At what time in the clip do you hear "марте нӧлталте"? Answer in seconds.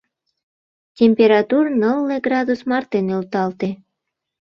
2.69-3.69